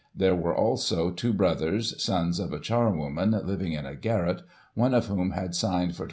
[0.15, 4.41] There were, also, two brothers, sons of a charwoman, living in a garret,
[4.73, 5.99] one of whom had signed for ;£"!